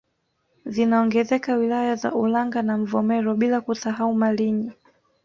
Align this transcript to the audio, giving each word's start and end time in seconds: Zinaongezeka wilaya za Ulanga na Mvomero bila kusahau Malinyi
Zinaongezeka 0.65 1.55
wilaya 1.55 1.95
za 1.95 2.13
Ulanga 2.15 2.61
na 2.61 2.77
Mvomero 2.77 3.35
bila 3.35 3.61
kusahau 3.61 4.13
Malinyi 4.15 4.71